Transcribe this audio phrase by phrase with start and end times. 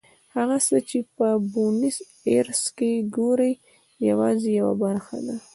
[0.35, 1.97] هغه څه چې په بونیس
[2.29, 3.53] ایرس کې ګورئ
[4.09, 5.35] یوازې یوه برخه ده.